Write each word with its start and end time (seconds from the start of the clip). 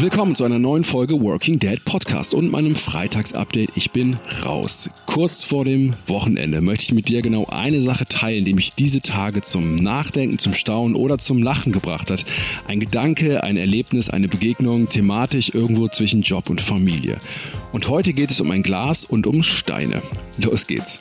Willkommen 0.00 0.36
zu 0.36 0.44
einer 0.44 0.60
neuen 0.60 0.84
Folge 0.84 1.20
Working 1.20 1.58
Dead 1.58 1.84
Podcast 1.84 2.32
und 2.32 2.52
meinem 2.52 2.76
Freitagsupdate. 2.76 3.70
Ich 3.74 3.90
bin 3.90 4.16
raus. 4.44 4.90
Kurz 5.06 5.42
vor 5.42 5.64
dem 5.64 5.94
Wochenende 6.06 6.60
möchte 6.60 6.84
ich 6.84 6.92
mit 6.92 7.08
dir 7.08 7.20
genau 7.20 7.46
eine 7.50 7.82
Sache 7.82 8.04
teilen, 8.04 8.44
die 8.44 8.54
mich 8.54 8.74
diese 8.74 9.00
Tage 9.00 9.40
zum 9.40 9.74
Nachdenken, 9.74 10.38
zum 10.38 10.54
Staunen 10.54 10.94
oder 10.94 11.18
zum 11.18 11.42
Lachen 11.42 11.72
gebracht 11.72 12.12
hat. 12.12 12.24
Ein 12.68 12.78
Gedanke, 12.78 13.42
ein 13.42 13.56
Erlebnis, 13.56 14.08
eine 14.08 14.28
Begegnung, 14.28 14.88
thematisch 14.88 15.52
irgendwo 15.52 15.88
zwischen 15.88 16.22
Job 16.22 16.48
und 16.48 16.60
Familie. 16.60 17.18
Und 17.72 17.88
heute 17.88 18.12
geht 18.12 18.30
es 18.30 18.40
um 18.40 18.52
ein 18.52 18.62
Glas 18.62 19.04
und 19.04 19.26
um 19.26 19.42
Steine. 19.42 20.00
Los 20.36 20.68
geht's. 20.68 21.00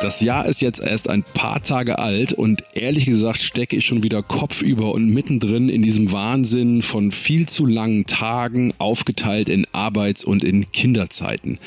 Das 0.00 0.20
Jahr 0.20 0.46
ist 0.46 0.62
jetzt 0.62 0.78
erst 0.80 1.10
ein 1.10 1.24
paar 1.24 1.60
Tage 1.60 1.98
alt 1.98 2.32
und 2.32 2.62
ehrlich 2.72 3.06
gesagt 3.06 3.42
stecke 3.42 3.74
ich 3.74 3.84
schon 3.84 4.04
wieder 4.04 4.22
kopfüber 4.22 4.94
und 4.94 5.08
mittendrin 5.08 5.68
in 5.68 5.82
diesem 5.82 6.12
Wahnsinn 6.12 6.82
von 6.82 7.10
viel 7.10 7.48
zu 7.48 7.66
langen 7.66 8.06
Tagen 8.06 8.72
aufgeteilt 8.78 9.48
in 9.48 9.66
Arbeits- 9.72 10.24
und 10.24 10.44
in 10.44 10.70
Kinderzeiten 10.70 11.58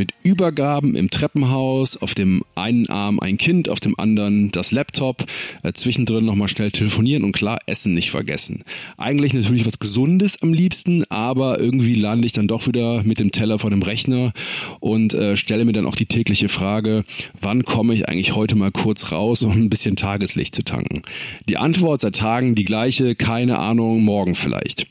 mit 0.00 0.14
Übergaben 0.22 0.96
im 0.96 1.10
Treppenhaus, 1.10 1.98
auf 1.98 2.14
dem 2.14 2.42
einen 2.54 2.88
Arm 2.88 3.20
ein 3.20 3.36
Kind, 3.36 3.68
auf 3.68 3.80
dem 3.80 3.98
anderen 3.98 4.50
das 4.50 4.72
Laptop, 4.72 5.26
äh, 5.62 5.74
zwischendrin 5.74 6.24
nochmal 6.24 6.48
schnell 6.48 6.70
telefonieren 6.70 7.22
und 7.22 7.32
klar, 7.32 7.58
Essen 7.66 7.92
nicht 7.92 8.10
vergessen. 8.10 8.62
Eigentlich 8.96 9.34
natürlich 9.34 9.66
was 9.66 9.78
Gesundes 9.78 10.40
am 10.40 10.54
liebsten, 10.54 11.04
aber 11.10 11.60
irgendwie 11.60 11.96
lande 11.96 12.24
ich 12.24 12.32
dann 12.32 12.48
doch 12.48 12.66
wieder 12.66 13.02
mit 13.04 13.18
dem 13.18 13.30
Teller 13.30 13.58
vor 13.58 13.68
dem 13.68 13.82
Rechner 13.82 14.32
und 14.80 15.12
äh, 15.12 15.36
stelle 15.36 15.66
mir 15.66 15.72
dann 15.72 15.84
auch 15.84 15.96
die 15.96 16.06
tägliche 16.06 16.48
Frage, 16.48 17.04
wann 17.38 17.66
komme 17.66 17.92
ich 17.92 18.08
eigentlich 18.08 18.34
heute 18.34 18.56
mal 18.56 18.72
kurz 18.72 19.12
raus, 19.12 19.42
um 19.42 19.52
ein 19.52 19.68
bisschen 19.68 19.96
Tageslicht 19.96 20.54
zu 20.54 20.64
tanken? 20.64 21.02
Die 21.46 21.58
Antwort 21.58 22.00
seit 22.00 22.16
Tagen 22.16 22.54
die 22.54 22.64
gleiche, 22.64 23.14
keine 23.14 23.58
Ahnung, 23.58 24.02
morgen 24.02 24.34
vielleicht. 24.34 24.86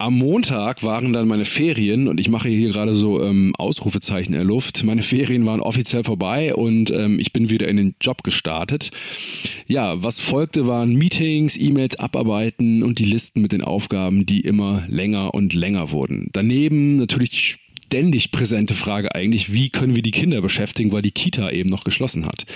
Am 0.00 0.16
Montag 0.16 0.82
waren 0.82 1.12
dann 1.12 1.28
meine 1.28 1.44
Ferien 1.44 2.08
und 2.08 2.18
ich 2.20 2.30
mache 2.30 2.48
hier 2.48 2.70
gerade 2.70 2.94
so 2.94 3.22
ähm, 3.22 3.54
Ausrufezeichen 3.58 4.32
in 4.32 4.38
der 4.38 4.46
Luft. 4.46 4.82
Meine 4.82 5.02
Ferien 5.02 5.44
waren 5.44 5.60
offiziell 5.60 6.04
vorbei 6.04 6.54
und 6.54 6.88
ähm, 6.88 7.18
ich 7.18 7.34
bin 7.34 7.50
wieder 7.50 7.68
in 7.68 7.76
den 7.76 7.94
Job 8.00 8.22
gestartet. 8.22 8.92
Ja, 9.66 10.02
was 10.02 10.18
folgte 10.18 10.66
waren 10.66 10.94
Meetings, 10.94 11.58
E-Mails 11.58 11.98
abarbeiten 11.98 12.82
und 12.82 12.98
die 12.98 13.04
Listen 13.04 13.42
mit 13.42 13.52
den 13.52 13.60
Aufgaben, 13.60 14.24
die 14.24 14.40
immer 14.40 14.84
länger 14.88 15.34
und 15.34 15.52
länger 15.52 15.90
wurden. 15.90 16.30
Daneben 16.32 16.96
natürlich 16.96 17.58
ständig 17.90 18.30
präsente 18.30 18.74
Frage 18.74 19.16
eigentlich, 19.16 19.52
wie 19.52 19.68
können 19.68 19.96
wir 19.96 20.02
die 20.02 20.12
Kinder 20.12 20.40
beschäftigen, 20.40 20.92
weil 20.92 21.02
die 21.02 21.10
Kita 21.10 21.50
eben 21.50 21.68
noch 21.68 21.82
geschlossen 21.82 22.24
hat. 22.24 22.46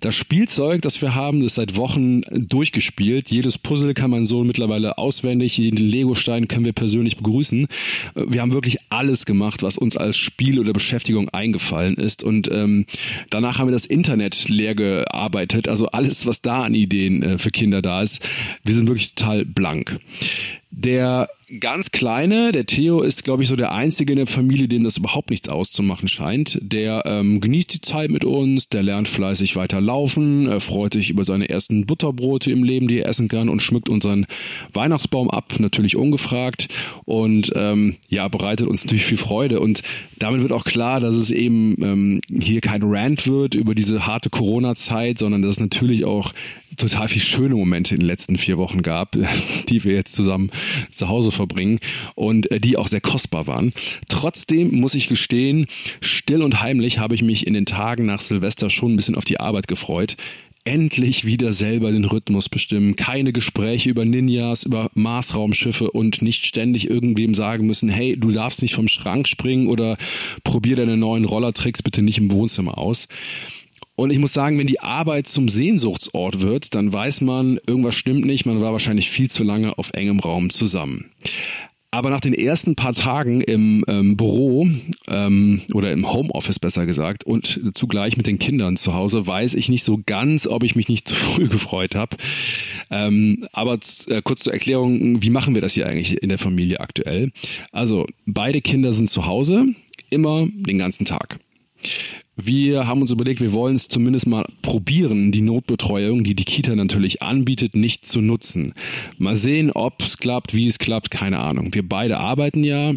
Das 0.00 0.14
Spielzeug, 0.14 0.82
das 0.82 1.00
wir 1.00 1.14
haben, 1.14 1.40
ist 1.40 1.54
seit 1.54 1.76
Wochen 1.76 2.20
durchgespielt. 2.30 3.30
Jedes 3.30 3.56
Puzzle 3.56 3.94
kann 3.94 4.10
man 4.10 4.26
so 4.26 4.44
mittlerweile 4.44 4.98
auswendig, 4.98 5.56
jeden 5.56 5.78
Lego-Stein 5.78 6.48
können 6.48 6.66
wir 6.66 6.74
persönlich 6.74 7.16
begrüßen. 7.16 7.66
Wir 8.14 8.42
haben 8.42 8.52
wirklich 8.52 8.76
alles 8.90 9.24
gemacht, 9.24 9.62
was 9.62 9.78
uns 9.78 9.96
als 9.96 10.18
Spiel 10.18 10.58
oder 10.58 10.74
Beschäftigung 10.74 11.30
eingefallen 11.30 11.94
ist. 11.94 12.22
Und 12.22 12.50
ähm, 12.52 12.84
danach 13.30 13.56
haben 13.56 13.68
wir 13.68 13.72
das 13.72 13.86
Internet 13.86 14.50
leer 14.50 14.74
gearbeitet. 14.74 15.66
Also 15.66 15.86
alles, 15.86 16.26
was 16.26 16.42
da 16.42 16.64
an 16.64 16.74
Ideen 16.74 17.22
äh, 17.22 17.38
für 17.38 17.50
Kinder 17.50 17.80
da 17.80 18.02
ist. 18.02 18.20
Wir 18.64 18.74
sind 18.74 18.86
wirklich 18.86 19.14
total 19.14 19.46
blank. 19.46 19.98
Der 20.76 21.28
ganz 21.60 21.92
Kleine, 21.92 22.50
der 22.50 22.66
Theo, 22.66 23.02
ist, 23.02 23.22
glaube 23.22 23.42
ich, 23.42 23.48
so 23.48 23.54
der 23.54 23.70
Einzige 23.72 24.12
in 24.12 24.16
der 24.16 24.26
Familie, 24.26 24.66
dem 24.66 24.82
das 24.82 24.96
überhaupt 24.96 25.30
nichts 25.30 25.48
auszumachen 25.48 26.08
scheint. 26.08 26.58
Der 26.62 27.02
ähm, 27.06 27.40
genießt 27.40 27.74
die 27.74 27.80
Zeit 27.80 28.10
mit 28.10 28.24
uns, 28.24 28.68
der 28.68 28.82
lernt 28.82 29.06
fleißig 29.06 29.54
weiter 29.54 29.80
laufen, 29.80 30.48
er 30.48 30.60
freut 30.60 30.94
sich 30.94 31.10
über 31.10 31.24
seine 31.24 31.48
ersten 31.48 31.86
Butterbrote 31.86 32.50
im 32.50 32.64
Leben, 32.64 32.88
die 32.88 33.00
er 33.00 33.08
essen 33.08 33.28
kann 33.28 33.48
und 33.48 33.62
schmückt 33.62 33.88
unseren 33.88 34.26
Weihnachtsbaum 34.72 35.30
ab, 35.30 35.54
natürlich 35.58 35.94
ungefragt 35.96 36.68
und 37.04 37.52
ähm, 37.54 37.96
ja, 38.08 38.26
bereitet 38.26 38.66
uns 38.66 38.84
natürlich 38.84 39.04
viel 39.04 39.18
Freude. 39.18 39.60
Und 39.60 39.82
damit 40.18 40.42
wird 40.42 40.52
auch 40.52 40.64
klar, 40.64 40.98
dass 40.98 41.14
es 41.14 41.30
eben 41.30 41.76
ähm, 41.82 42.20
hier 42.36 42.60
kein 42.60 42.82
Rant 42.82 43.28
wird 43.28 43.54
über 43.54 43.76
diese 43.76 44.06
harte 44.06 44.28
Corona-Zeit, 44.30 45.18
sondern 45.18 45.42
dass 45.42 45.52
es 45.52 45.60
natürlich 45.60 46.04
auch 46.04 46.32
total 46.76 47.08
viel 47.08 47.22
schöne 47.22 47.54
Momente 47.54 47.94
in 47.94 48.00
den 48.00 48.06
letzten 48.06 48.36
vier 48.36 48.58
Wochen 48.58 48.82
gab, 48.82 49.16
die 49.68 49.84
wir 49.84 49.94
jetzt 49.94 50.14
zusammen 50.14 50.50
zu 50.90 51.08
Hause 51.08 51.32
verbringen 51.32 51.78
und 52.14 52.50
äh, 52.50 52.60
die 52.60 52.76
auch 52.76 52.88
sehr 52.88 53.00
kostbar 53.00 53.46
waren. 53.46 53.72
Trotzdem 54.08 54.72
muss 54.72 54.94
ich 54.94 55.08
gestehen, 55.08 55.66
still 56.00 56.42
und 56.42 56.60
heimlich 56.60 56.98
habe 56.98 57.14
ich 57.14 57.22
mich 57.22 57.46
in 57.46 57.54
den 57.54 57.66
Tagen 57.66 58.06
nach 58.06 58.20
Silvester 58.20 58.70
schon 58.70 58.92
ein 58.92 58.96
bisschen 58.96 59.14
auf 59.14 59.24
die 59.24 59.40
Arbeit 59.40 59.68
gefreut 59.68 60.16
endlich 60.64 61.26
wieder 61.26 61.52
selber 61.52 61.92
den 61.92 62.04
Rhythmus 62.04 62.48
bestimmen. 62.48 62.96
Keine 62.96 63.32
Gespräche 63.32 63.90
über 63.90 64.04
Ninjas, 64.04 64.64
über 64.64 64.90
Marsraumschiffe 64.94 65.90
und 65.90 66.22
nicht 66.22 66.46
ständig 66.46 66.88
irgendwem 66.88 67.34
sagen 67.34 67.66
müssen, 67.66 67.90
hey, 67.90 68.16
du 68.16 68.30
darfst 68.30 68.62
nicht 68.62 68.74
vom 68.74 68.88
Schrank 68.88 69.28
springen 69.28 69.66
oder 69.66 69.98
probier 70.42 70.76
deine 70.76 70.96
neuen 70.96 71.26
Rollertricks 71.26 71.82
bitte 71.82 72.02
nicht 72.02 72.18
im 72.18 72.30
Wohnzimmer 72.30 72.78
aus. 72.78 73.08
Und 73.96 74.10
ich 74.10 74.18
muss 74.18 74.32
sagen, 74.32 74.58
wenn 74.58 74.66
die 74.66 74.80
Arbeit 74.80 75.28
zum 75.28 75.48
Sehnsuchtsort 75.48 76.40
wird, 76.40 76.74
dann 76.74 76.92
weiß 76.92 77.20
man, 77.20 77.58
irgendwas 77.66 77.94
stimmt 77.94 78.24
nicht, 78.24 78.44
man 78.44 78.60
war 78.60 78.72
wahrscheinlich 78.72 79.10
viel 79.10 79.30
zu 79.30 79.44
lange 79.44 79.78
auf 79.78 79.92
engem 79.92 80.20
Raum 80.20 80.50
zusammen. 80.50 81.10
Aber 81.94 82.10
nach 82.10 82.18
den 82.18 82.34
ersten 82.34 82.74
paar 82.74 82.92
Tagen 82.92 83.40
im 83.40 83.84
ähm, 83.86 84.16
Büro 84.16 84.66
ähm, 85.06 85.62
oder 85.74 85.92
im 85.92 86.12
Homeoffice 86.12 86.58
besser 86.58 86.86
gesagt 86.86 87.22
und 87.22 87.60
zugleich 87.74 88.16
mit 88.16 88.26
den 88.26 88.40
Kindern 88.40 88.76
zu 88.76 88.94
Hause 88.94 89.28
weiß 89.28 89.54
ich 89.54 89.68
nicht 89.68 89.84
so 89.84 90.00
ganz, 90.04 90.48
ob 90.48 90.64
ich 90.64 90.74
mich 90.74 90.88
nicht 90.88 91.06
zu 91.06 91.14
früh 91.14 91.48
gefreut 91.48 91.94
habe. 91.94 92.16
Ähm, 92.90 93.46
aber 93.52 93.78
äh, 94.08 94.22
kurz 94.24 94.42
zur 94.42 94.52
Erklärung, 94.52 95.22
wie 95.22 95.30
machen 95.30 95.54
wir 95.54 95.62
das 95.62 95.74
hier 95.74 95.86
eigentlich 95.86 96.20
in 96.20 96.30
der 96.30 96.38
Familie 96.40 96.80
aktuell? 96.80 97.30
Also 97.70 98.06
beide 98.26 98.60
Kinder 98.60 98.92
sind 98.92 99.08
zu 99.08 99.26
Hause, 99.26 99.66
immer 100.10 100.48
den 100.50 100.78
ganzen 100.78 101.04
Tag. 101.04 101.38
Wir 102.36 102.88
haben 102.88 103.00
uns 103.00 103.12
überlegt, 103.12 103.40
wir 103.40 103.52
wollen 103.52 103.76
es 103.76 103.88
zumindest 103.88 104.26
mal 104.26 104.44
probieren, 104.60 105.30
die 105.30 105.40
Notbetreuung, 105.40 106.24
die 106.24 106.34
die 106.34 106.44
Kita 106.44 106.74
natürlich 106.74 107.22
anbietet, 107.22 107.76
nicht 107.76 108.06
zu 108.06 108.20
nutzen. 108.20 108.74
Mal 109.18 109.36
sehen, 109.36 109.70
ob 109.70 110.02
es 110.02 110.18
klappt, 110.18 110.52
wie 110.52 110.66
es 110.66 110.78
klappt, 110.78 111.12
keine 111.12 111.38
Ahnung. 111.38 111.72
Wir 111.72 111.88
beide 111.88 112.18
arbeiten 112.18 112.64
ja, 112.64 112.92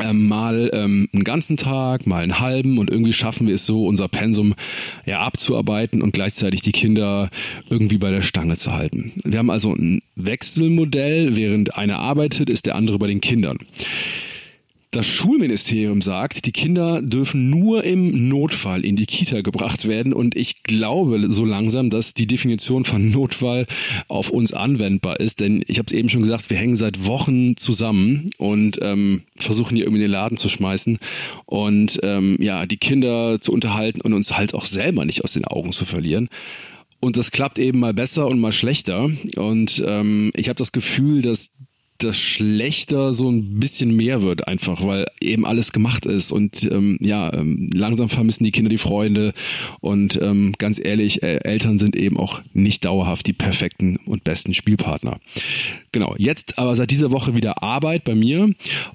ähm, 0.00 0.28
mal 0.28 0.70
ähm, 0.72 1.08
einen 1.12 1.24
ganzen 1.24 1.56
Tag, 1.56 2.06
mal 2.06 2.22
einen 2.22 2.40
halben 2.40 2.78
und 2.78 2.90
irgendwie 2.90 3.12
schaffen 3.12 3.46
wir 3.46 3.54
es 3.54 3.66
so, 3.66 3.86
unser 3.86 4.08
Pensum 4.08 4.54
ja 5.04 5.20
abzuarbeiten 5.20 6.02
und 6.02 6.12
gleichzeitig 6.12 6.60
die 6.62 6.72
Kinder 6.72 7.30
irgendwie 7.70 7.98
bei 7.98 8.10
der 8.10 8.22
Stange 8.22 8.56
zu 8.56 8.72
halten. 8.72 9.12
Wir 9.24 9.38
haben 9.38 9.50
also 9.50 9.74
ein 9.74 10.00
Wechselmodell, 10.14 11.36
während 11.36 11.76
einer 11.76 11.98
arbeitet, 11.98 12.50
ist 12.50 12.66
der 12.66 12.74
andere 12.74 12.98
bei 12.98 13.06
den 13.06 13.20
Kindern. 13.20 13.58
Das 14.96 15.06
Schulministerium 15.06 16.00
sagt, 16.00 16.46
die 16.46 16.52
Kinder 16.52 17.02
dürfen 17.02 17.50
nur 17.50 17.84
im 17.84 18.30
Notfall 18.30 18.82
in 18.82 18.96
die 18.96 19.04
Kita 19.04 19.42
gebracht 19.42 19.86
werden 19.86 20.14
und 20.14 20.34
ich 20.34 20.62
glaube 20.62 21.30
so 21.30 21.44
langsam, 21.44 21.90
dass 21.90 22.14
die 22.14 22.26
Definition 22.26 22.86
von 22.86 23.10
Notfall 23.10 23.66
auf 24.08 24.30
uns 24.30 24.54
anwendbar 24.54 25.20
ist, 25.20 25.40
denn 25.40 25.62
ich 25.66 25.78
habe 25.78 25.88
es 25.88 25.92
eben 25.92 26.08
schon 26.08 26.22
gesagt, 26.22 26.48
wir 26.48 26.56
hängen 26.56 26.78
seit 26.78 27.04
Wochen 27.04 27.58
zusammen 27.58 28.30
und 28.38 28.78
ähm, 28.80 29.24
versuchen 29.36 29.76
hier 29.76 29.84
irgendwie 29.84 30.00
den 30.00 30.10
Laden 30.10 30.38
zu 30.38 30.48
schmeißen 30.48 30.96
und 31.44 32.00
ähm, 32.02 32.38
ja 32.40 32.64
die 32.64 32.78
Kinder 32.78 33.38
zu 33.38 33.52
unterhalten 33.52 34.00
und 34.00 34.14
uns 34.14 34.34
halt 34.38 34.54
auch 34.54 34.64
selber 34.64 35.04
nicht 35.04 35.24
aus 35.24 35.34
den 35.34 35.44
Augen 35.44 35.72
zu 35.72 35.84
verlieren. 35.84 36.30
Und 37.00 37.18
das 37.18 37.32
klappt 37.32 37.58
eben 37.58 37.80
mal 37.80 37.92
besser 37.92 38.26
und 38.26 38.40
mal 38.40 38.52
schlechter. 38.52 39.10
Und 39.36 39.84
ähm, 39.86 40.30
ich 40.34 40.48
habe 40.48 40.56
das 40.56 40.72
Gefühl, 40.72 41.20
dass 41.20 41.50
das 41.98 42.18
schlechter 42.18 43.12
so 43.12 43.30
ein 43.30 43.58
bisschen 43.58 43.94
mehr 43.94 44.22
wird 44.22 44.46
einfach, 44.46 44.84
weil 44.84 45.06
eben 45.20 45.46
alles 45.46 45.72
gemacht 45.72 46.06
ist 46.06 46.32
und 46.32 46.64
ähm, 46.70 46.98
ja, 47.00 47.32
ähm, 47.32 47.68
langsam 47.72 48.08
vermissen 48.08 48.44
die 48.44 48.52
Kinder 48.52 48.68
die 48.68 48.78
Freunde 48.78 49.32
und 49.80 50.20
ähm, 50.20 50.52
ganz 50.58 50.78
ehrlich, 50.78 51.22
äh, 51.22 51.38
Eltern 51.44 51.78
sind 51.78 51.96
eben 51.96 52.16
auch 52.16 52.42
nicht 52.52 52.84
dauerhaft 52.84 53.26
die 53.26 53.32
perfekten 53.32 53.98
und 54.06 54.24
besten 54.24 54.54
Spielpartner. 54.54 55.18
Genau, 55.92 56.14
jetzt 56.18 56.58
aber 56.58 56.76
seit 56.76 56.90
dieser 56.90 57.10
Woche 57.10 57.34
wieder 57.34 57.62
Arbeit 57.62 58.04
bei 58.04 58.14
mir 58.14 58.50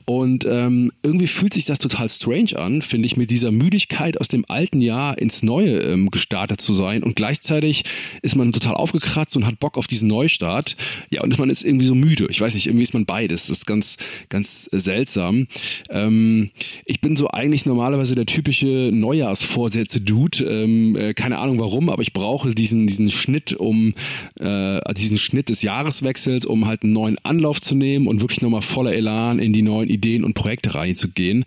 und 0.06 0.46
ähm, 0.46 0.92
irgendwie 1.02 1.28
fühlt 1.28 1.54
sich 1.54 1.66
das 1.66 1.80
total 1.80 2.10
strange 2.10 2.58
an, 2.58 2.82
finde 2.82 3.08
ich, 3.08 3.18
mit 3.18 3.32
dieser 3.32 3.52
Müdigkeit 3.52 4.20
aus 4.20 4.28
dem 4.28 4.46
alten 4.48 4.82
Jahr 4.82 5.18
ins 5.18 5.42
neue 5.42 5.80
ähm, 5.80 6.12
gestartet 6.12 6.62
zu 6.62 6.74
sein 6.74 7.04
und 7.04 7.16
gleichzeitig 7.16 7.84
ist 8.22 8.36
man 8.36 8.52
total 8.52 8.76
aufgekratzt 8.76 9.36
und 9.38 9.46
hat 9.46 9.60
Bock 9.60 9.78
auf 9.78 9.88
diesen 9.88 10.08
Neustart. 10.08 10.76
Ja, 11.10 11.24
und 11.24 11.38
man 11.40 11.50
ist 11.50 11.64
irgendwie 11.64 11.86
so 11.86 11.96
müde. 11.96 12.28
Ich 12.30 12.40
weiß 12.40 12.54
nicht, 12.54 12.68
irgendwie 12.68 12.91
ist 12.92 12.94
man 12.94 13.06
beides. 13.06 13.48
Das 13.48 13.58
ist 13.60 13.66
ganz, 13.66 13.96
ganz 14.28 14.66
seltsam. 14.72 15.48
Ähm, 15.90 16.52
ich 16.86 17.00
bin 17.00 17.16
so 17.16 17.30
eigentlich 17.30 17.66
normalerweise 17.66 18.16
der 18.16 18.26
typische 18.26 18.92
Neujahrsvorsätze-Dude. 18.92 20.44
Ähm, 20.44 20.96
äh, 20.98 21.14
keine 21.14 21.38
Ahnung 21.38 21.60
warum, 21.60 21.90
aber 21.90 22.02
ich 22.02 22.12
brauche 22.12 22.54
diesen, 22.54 22.88
diesen 22.88 23.10
Schnitt, 23.10 23.54
um 23.54 23.94
äh, 24.40 24.94
diesen 24.94 25.18
Schnitt 25.18 25.50
des 25.50 25.62
Jahreswechsels, 25.62 26.46
um 26.46 26.68
halt 26.68 26.84
einen 26.84 26.94
neuen 26.94 27.18
Anlauf 27.24 27.62
zu 27.62 27.76
nehmen 27.76 28.08
und 28.08 28.20
wirklich 28.20 28.42
nochmal 28.42 28.62
voller 28.62 28.94
Elan 28.94 29.40
in 29.40 29.54
die 29.54 29.62
neuen 29.62 29.90
Ideen 29.90 30.26
und 30.26 30.34
Projekte 30.34 30.76
reinzugehen. 30.76 31.46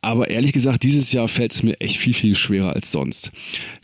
Aber 0.00 0.30
ehrlich 0.30 0.52
gesagt, 0.52 0.84
dieses 0.84 1.12
Jahr 1.12 1.26
fällt 1.26 1.52
es 1.52 1.64
mir 1.64 1.80
echt 1.80 1.96
viel, 1.96 2.14
viel 2.14 2.36
schwerer 2.36 2.72
als 2.72 2.92
sonst. 2.92 3.32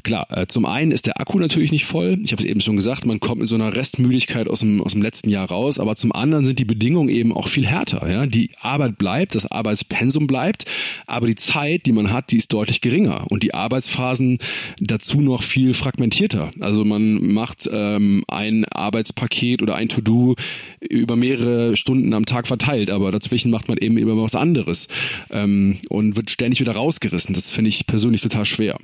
Klar, 0.04 0.26
äh, 0.30 0.46
zum 0.46 0.64
einen 0.64 0.92
ist 0.92 1.06
der 1.06 1.20
Akku 1.20 1.40
natürlich 1.40 1.72
nicht 1.72 1.86
voll. 1.86 2.20
Ich 2.22 2.30
habe 2.30 2.40
es 2.40 2.48
eben 2.48 2.60
schon 2.60 2.76
gesagt, 2.76 3.04
man 3.04 3.18
kommt 3.18 3.40
mit 3.40 3.48
so 3.48 3.56
einer 3.56 3.74
Restmüdigkeit 3.74 4.48
aus 4.48 4.60
dem, 4.60 4.80
aus 4.80 4.92
dem 4.92 5.02
letzten 5.02 5.28
Jahr 5.28 5.48
raus. 5.48 5.80
Aber 5.80 5.96
zum 5.96 6.12
anderen 6.12 6.44
sind 6.44 6.60
die 6.60 6.64
Bedingungen 6.64 7.08
eben 7.08 7.32
auch 7.32 7.48
viel 7.48 7.66
härter. 7.66 8.08
Ja? 8.08 8.26
Die 8.26 8.50
Arbeit 8.60 8.96
bleibt, 8.96 9.34
das 9.34 9.50
Arbeitspensum 9.50 10.28
bleibt, 10.28 10.66
aber 11.06 11.26
die 11.26 11.34
Zeit, 11.34 11.86
die 11.86 11.92
man 11.92 12.12
hat, 12.12 12.30
die 12.30 12.36
ist 12.36 12.52
deutlich 12.52 12.80
geringer. 12.80 13.26
Und 13.30 13.42
die 13.42 13.54
Arbeitsphasen 13.54 14.38
dazu 14.78 15.20
noch 15.20 15.42
viel 15.42 15.74
fragmentierter. 15.74 16.50
Also 16.60 16.84
man 16.84 17.32
macht 17.32 17.68
ähm, 17.72 18.22
ein 18.28 18.64
Arbeitspaket 18.66 19.62
oder 19.62 19.74
ein 19.74 19.88
To-Do 19.88 20.36
über 20.80 21.16
mehrere 21.16 21.76
Stunden 21.76 22.12
am 22.12 22.26
Tag 22.26 22.46
verteilt, 22.46 22.90
aber 22.90 23.10
dazwischen 23.10 23.50
macht 23.50 23.68
man 23.68 23.78
eben 23.78 23.98
immer 23.98 24.16
was 24.16 24.34
anderes 24.34 24.86
ähm, 25.30 25.78
und 25.88 26.03
wird 26.16 26.30
ständig 26.30 26.60
wieder 26.60 26.72
rausgerissen. 26.72 27.34
Das 27.34 27.50
finde 27.50 27.70
ich 27.70 27.86
persönlich 27.86 28.20
total 28.20 28.44
schwer. 28.44 28.78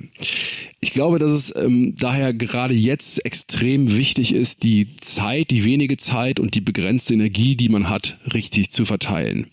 Ich 0.79 0.91
glaube, 0.91 1.19
dass 1.19 1.31
es 1.31 1.55
ähm, 1.55 1.95
daher 1.97 2.33
gerade 2.33 2.73
jetzt 2.73 3.23
extrem 3.25 3.95
wichtig 3.97 4.33
ist, 4.33 4.63
die 4.63 4.95
Zeit, 4.97 5.51
die 5.51 5.63
wenige 5.63 5.97
Zeit 5.97 6.39
und 6.39 6.55
die 6.55 6.61
begrenzte 6.61 7.13
Energie, 7.13 7.55
die 7.55 7.69
man 7.69 7.89
hat, 7.89 8.17
richtig 8.33 8.71
zu 8.71 8.85
verteilen. 8.85 9.47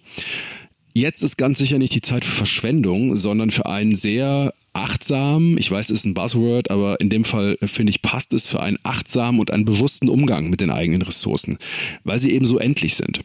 Jetzt 0.94 1.22
ist 1.22 1.36
ganz 1.36 1.58
sicher 1.58 1.78
nicht 1.78 1.94
die 1.94 2.00
Zeit 2.00 2.24
für 2.24 2.32
Verschwendung, 2.32 3.14
sondern 3.14 3.50
für 3.50 3.66
einen 3.66 3.94
sehr 3.94 4.52
achtsam, 4.78 5.58
ich 5.58 5.70
weiß, 5.70 5.90
es 5.90 6.00
ist 6.00 6.04
ein 6.04 6.14
Buzzword, 6.14 6.70
aber 6.70 7.00
in 7.00 7.10
dem 7.10 7.24
Fall 7.24 7.56
äh, 7.60 7.66
finde 7.66 7.90
ich, 7.90 8.02
passt 8.02 8.32
es 8.32 8.46
für 8.46 8.60
einen 8.60 8.78
achtsamen 8.82 9.40
und 9.40 9.50
einen 9.50 9.64
bewussten 9.64 10.08
Umgang 10.08 10.50
mit 10.50 10.60
den 10.60 10.70
eigenen 10.70 11.02
Ressourcen, 11.02 11.58
weil 12.04 12.18
sie 12.18 12.32
eben 12.32 12.46
so 12.46 12.58
endlich 12.58 12.94
sind. 12.94 13.20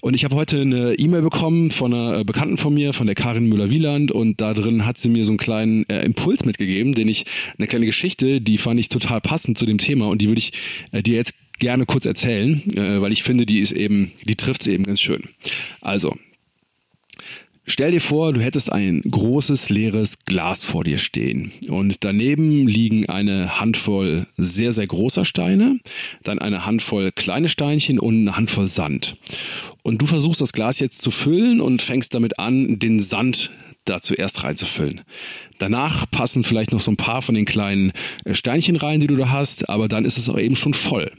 Und 0.00 0.14
ich 0.14 0.24
habe 0.24 0.34
heute 0.34 0.60
eine 0.60 0.94
E-Mail 0.94 1.22
bekommen 1.22 1.70
von 1.70 1.92
einer 1.92 2.20
äh, 2.20 2.24
Bekannten 2.24 2.56
von 2.56 2.74
mir, 2.74 2.92
von 2.92 3.06
der 3.06 3.14
Karin 3.14 3.48
Müller-Wieland 3.48 4.10
und 4.10 4.40
da 4.40 4.54
drin 4.54 4.86
hat 4.86 4.98
sie 4.98 5.08
mir 5.08 5.24
so 5.24 5.32
einen 5.32 5.38
kleinen 5.38 5.88
äh, 5.88 6.04
Impuls 6.04 6.44
mitgegeben, 6.44 6.94
den 6.94 7.08
ich, 7.08 7.24
eine 7.58 7.66
kleine 7.66 7.86
Geschichte, 7.86 8.40
die 8.40 8.58
fand 8.58 8.80
ich 8.80 8.88
total 8.88 9.20
passend 9.20 9.58
zu 9.58 9.66
dem 9.66 9.78
Thema 9.78 10.08
und 10.08 10.22
die 10.22 10.28
würde 10.28 10.38
ich 10.38 10.52
äh, 10.92 11.02
dir 11.02 11.16
jetzt 11.16 11.34
gerne 11.58 11.86
kurz 11.86 12.04
erzählen, 12.04 12.62
äh, 12.76 13.00
weil 13.00 13.12
ich 13.12 13.22
finde, 13.22 13.46
die 13.46 13.60
ist 13.60 13.72
eben, 13.72 14.12
die 14.24 14.36
trifft 14.36 14.62
es 14.62 14.66
eben 14.66 14.84
ganz 14.84 15.00
schön. 15.00 15.22
Also, 15.80 16.16
Stell 17.68 17.90
dir 17.90 18.00
vor, 18.00 18.32
du 18.32 18.40
hättest 18.40 18.72
ein 18.72 19.02
großes 19.02 19.70
leeres 19.70 20.20
Glas 20.24 20.64
vor 20.64 20.84
dir 20.84 20.98
stehen 20.98 21.50
und 21.68 22.04
daneben 22.04 22.68
liegen 22.68 23.08
eine 23.08 23.58
Handvoll 23.58 24.26
sehr, 24.36 24.72
sehr 24.72 24.86
großer 24.86 25.24
Steine, 25.24 25.80
dann 26.22 26.38
eine 26.38 26.64
Handvoll 26.64 27.10
kleine 27.10 27.48
Steinchen 27.48 27.98
und 27.98 28.20
eine 28.20 28.36
Handvoll 28.36 28.68
Sand. 28.68 29.16
Und 29.82 30.00
du 30.00 30.06
versuchst 30.06 30.40
das 30.40 30.52
Glas 30.52 30.78
jetzt 30.78 31.02
zu 31.02 31.10
füllen 31.10 31.60
und 31.60 31.82
fängst 31.82 32.14
damit 32.14 32.38
an, 32.38 32.78
den 32.78 33.02
Sand 33.02 33.50
da 33.84 34.00
zuerst 34.00 34.44
reinzufüllen. 34.44 35.02
Danach 35.58 36.08
passen 36.08 36.44
vielleicht 36.44 36.70
noch 36.70 36.80
so 36.80 36.92
ein 36.92 36.96
paar 36.96 37.20
von 37.20 37.34
den 37.34 37.46
kleinen 37.46 37.92
Steinchen 38.30 38.76
rein, 38.76 39.00
die 39.00 39.08
du 39.08 39.16
da 39.16 39.30
hast, 39.30 39.68
aber 39.68 39.88
dann 39.88 40.04
ist 40.04 40.18
es 40.18 40.28
auch 40.28 40.38
eben 40.38 40.54
schon 40.54 40.74
voll. 40.74 41.10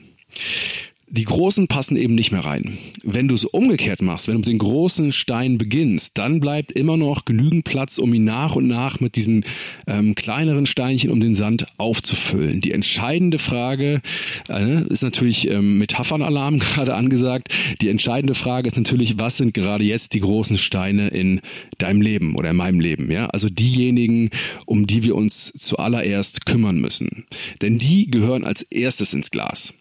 Die 1.09 1.23
großen 1.23 1.69
passen 1.69 1.95
eben 1.95 2.15
nicht 2.15 2.33
mehr 2.33 2.43
rein. 2.43 2.77
Wenn 3.01 3.29
du 3.29 3.35
es 3.35 3.45
umgekehrt 3.45 4.01
machst, 4.01 4.27
wenn 4.27 4.33
du 4.33 4.39
mit 4.39 4.49
den 4.49 4.57
großen 4.57 5.13
Steinen 5.13 5.57
beginnst, 5.57 6.17
dann 6.17 6.41
bleibt 6.41 6.73
immer 6.73 6.97
noch 6.97 7.23
genügend 7.23 7.63
Platz, 7.63 7.97
um 7.97 8.13
ihn 8.13 8.25
nach 8.25 8.57
und 8.57 8.67
nach 8.67 8.99
mit 8.99 9.15
diesen 9.15 9.45
ähm, 9.87 10.15
kleineren 10.15 10.65
Steinchen 10.65 11.09
um 11.09 11.21
den 11.21 11.33
Sand 11.33 11.65
aufzufüllen. 11.77 12.59
Die 12.59 12.73
entscheidende 12.73 13.39
Frage 13.39 14.01
äh, 14.49 14.83
ist 14.89 15.01
natürlich 15.01 15.49
ähm, 15.49 15.77
Metaphernalarm 15.77 16.59
gerade 16.59 16.95
angesagt. 16.95 17.53
Die 17.79 17.87
entscheidende 17.87 18.35
Frage 18.35 18.67
ist 18.67 18.75
natürlich, 18.75 19.17
was 19.17 19.37
sind 19.37 19.53
gerade 19.53 19.85
jetzt 19.85 20.13
die 20.13 20.19
großen 20.19 20.57
Steine 20.57 21.07
in 21.07 21.39
deinem 21.77 22.01
Leben 22.01 22.35
oder 22.35 22.49
in 22.49 22.57
meinem 22.57 22.81
Leben? 22.81 23.09
Ja, 23.09 23.27
also 23.27 23.47
diejenigen, 23.49 24.29
um 24.65 24.87
die 24.87 25.05
wir 25.05 25.15
uns 25.15 25.53
zuallererst 25.57 26.45
kümmern 26.45 26.81
müssen, 26.81 27.25
denn 27.61 27.77
die 27.77 28.11
gehören 28.11 28.43
als 28.43 28.61
erstes 28.63 29.13
ins 29.13 29.31
Glas. 29.31 29.73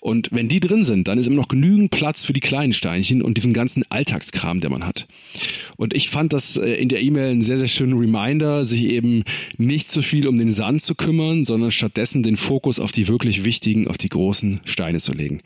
Und 0.00 0.28
wenn 0.32 0.48
die 0.48 0.60
drin 0.60 0.84
sind, 0.84 1.08
dann 1.08 1.18
ist 1.18 1.26
immer 1.26 1.36
noch 1.36 1.48
genügend 1.48 1.90
Platz 1.90 2.24
für 2.24 2.32
die 2.32 2.40
kleinen 2.40 2.72
Steinchen 2.72 3.22
und 3.22 3.36
diesen 3.36 3.52
ganzen 3.52 3.84
Alltagskram, 3.88 4.60
der 4.60 4.70
man 4.70 4.86
hat. 4.86 5.06
Und 5.76 5.94
ich 5.94 6.10
fand 6.10 6.32
das 6.32 6.56
äh, 6.56 6.74
in 6.74 6.88
der 6.88 7.02
E-Mail 7.02 7.30
einen 7.30 7.42
sehr, 7.42 7.58
sehr 7.58 7.68
schönen 7.68 7.98
Reminder, 7.98 8.64
sich 8.64 8.84
eben 8.84 9.24
nicht 9.58 9.90
so 9.90 10.02
viel 10.02 10.26
um 10.26 10.36
den 10.36 10.52
Sand 10.52 10.82
zu 10.82 10.94
kümmern, 10.94 11.44
sondern 11.44 11.70
stattdessen 11.70 12.22
den 12.22 12.36
Fokus 12.36 12.78
auf 12.78 12.92
die 12.92 13.08
wirklich 13.08 13.44
wichtigen, 13.44 13.88
auf 13.88 13.98
die 13.98 14.08
großen 14.08 14.60
Steine 14.64 15.00
zu 15.00 15.12
legen. 15.12 15.40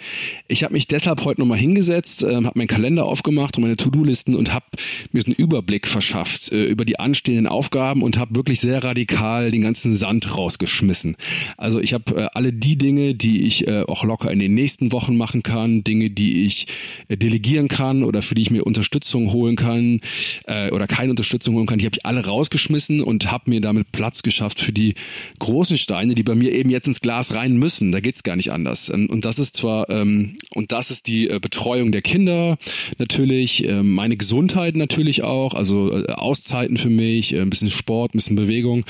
Ich 0.49 0.65
habe 0.65 0.75
mich 0.75 0.89
deshalb 0.89 1.25
heute 1.25 1.41
nochmal 1.41 1.59
hingesetzt, 1.59 2.23
äh, 2.23 2.35
habe 2.35 2.53
meinen 2.55 2.69
Kalender 2.69 3.05
aufgemacht 3.05 3.57
und 3.57 3.63
meine 3.63 3.77
To-Do-Listen 3.77 4.35
und 4.35 4.53
habe 4.53 4.67
mir 5.13 5.23
so 5.23 5.27
einen 5.27 5.37
Überblick 5.37 5.87
verschafft 5.87 6.53
äh, 6.53 6.65
über 6.65 6.85
die 6.85 6.99
anstehenden 6.99 7.47
Aufgaben 7.47 8.03
und 8.03 8.19
habe 8.19 8.37
wirklich 8.37 8.61
sehr 8.61 8.83
radikal 8.83 9.51
den 9.51 9.63
ganzen 9.63 9.95
Sand 9.97 10.37
rausgeschmissen. 10.37 11.17
Also 11.57 11.81
ich 11.81 11.95
habe 11.95 12.17
äh, 12.17 12.29
alle 12.35 12.53
die 12.53 12.77
Dinge, 12.77 13.15
die 13.15 13.43
ich 13.43 13.67
auch 13.67 14.05
locker 14.05 14.31
in 14.31 14.39
den 14.39 14.55
nächsten 14.55 14.93
Wochen 14.93 15.17
machen 15.17 15.43
kann, 15.43 15.83
Dinge, 15.83 16.11
die 16.11 16.45
ich 16.45 16.67
delegieren 17.09 17.69
kann 17.69 18.03
oder 18.03 18.23
für 18.23 18.35
die 18.35 18.43
ich 18.43 18.51
mir 18.51 18.65
Unterstützung 18.65 19.33
holen 19.33 19.57
kann 19.57 20.01
äh, 20.47 20.71
oder 20.71 20.87
keine 20.87 21.11
Unterstützung 21.11 21.55
holen 21.57 21.67
kann, 21.67 21.79
die 21.79 21.87
habe 21.87 21.97
ich 21.97 22.07
alle 22.07 22.25
rausgeschmissen 22.25 23.01
und 23.03 23.31
habe 23.31 23.51
mir 23.51 23.61
damit 23.61 23.93
Platz 23.93 24.23
geschafft 24.23 24.61
für 24.61 24.73
die 24.73 24.95
großen 25.39 25.79
Steine, 25.79 26.15
die 26.15 26.23
bei 26.23 26.35
mir 26.35 26.53
eben 26.53 26.71
jetzt 26.71 26.87
ins 26.87 27.01
Glas 27.01 27.35
rein 27.35 27.57
müssen. 27.57 27.93
Da 27.93 28.01
geht's 28.01 28.23
gar 28.23 28.37
nicht 28.37 28.53
anders. 28.53 28.89
Ähm, 28.89 29.09
und 29.11 29.25
das 29.25 29.39
ist 29.39 29.57
zwar 29.57 29.89
ähm, 29.91 30.37
und 30.51 30.73
das 30.73 30.91
ist 30.91 31.07
die 31.07 31.29
äh, 31.29 31.39
Betreuung 31.41 31.93
der 31.93 32.03
Kinder 32.03 32.59
natürlich, 32.99 33.67
äh, 33.67 33.83
meine 33.83 34.17
Gesundheit 34.17 34.77
natürlich 34.77 35.23
auch, 35.23 35.55
also 35.55 35.93
äh, 35.93 36.13
Auszeiten 36.13 36.77
für 36.77 36.91
mich, 36.91 37.35
äh, 37.35 37.41
ein 37.41 37.51
bisschen 37.51 37.71
Sport, 37.71 38.15
ein 38.15 38.19
bisschen 38.19 38.37
Bewegung 38.37 38.85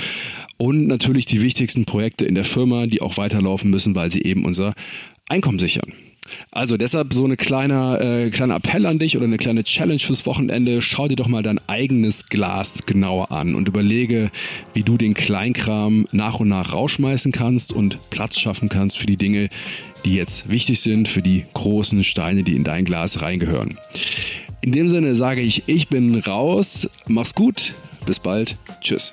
und 0.57 0.87
natürlich 0.87 1.27
die 1.27 1.43
wichtigsten 1.43 1.85
Projekte 1.85 2.25
in 2.25 2.35
der 2.35 2.45
Firma, 2.45 2.87
die 2.87 3.03
auch 3.03 3.17
weiterlaufen 3.17 3.71
müssen, 3.71 3.95
weil 3.95 4.11
sie 4.11 4.23
eben 4.23 4.45
unser 4.45 4.75
Einkommen 5.29 5.59
sichern. 5.59 5.93
Also 6.51 6.77
deshalb 6.77 7.13
so 7.13 7.25
eine 7.25 7.37
kleine, 7.37 8.01
äh, 8.27 8.31
kleiner 8.31 8.57
Appell 8.57 8.87
an 8.87 8.99
dich 8.99 9.17
oder 9.17 9.27
eine 9.27 9.37
kleine 9.37 9.65
Challenge 9.65 9.99
fürs 9.99 10.27
Wochenende. 10.27 10.83
Schau 10.83 11.09
dir 11.09 11.17
doch 11.17 11.29
mal 11.29 11.43
dein 11.43 11.61
eigenes 11.67 12.27
Glas 12.27 12.87
genauer 12.87 13.33
an 13.33 13.55
und 13.55 13.69
überlege, 13.69 14.31
wie 14.75 14.83
du 14.83 14.97
den 14.97 15.15
Kleinkram 15.15 16.07
nach 16.13 16.41
und 16.41 16.49
nach 16.49 16.73
rausschmeißen 16.73 17.33
kannst 17.33 17.73
und 17.73 18.11
Platz 18.11 18.39
schaffen 18.39 18.69
kannst 18.69 18.99
für 18.99 19.07
die 19.07 19.17
Dinge, 19.17 19.49
die 20.05 20.15
jetzt 20.15 20.49
wichtig 20.49 20.81
sind, 20.81 21.09
für 21.09 21.23
die 21.23 21.45
großen 21.55 22.05
Steine, 22.05 22.43
die 22.43 22.55
in 22.55 22.65
dein 22.65 22.85
Glas 22.85 23.23
reingehören. 23.23 23.79
In 24.61 24.73
dem 24.73 24.89
Sinne 24.89 25.15
sage 25.15 25.43
ich, 25.43 25.65
ich 25.69 25.89
bin 25.89 26.15
raus. 26.19 26.89
Mach's 27.07 27.35
gut. 27.35 27.75
Bis 28.05 28.21
bald. 28.21 28.57
Tschüss. 28.81 29.13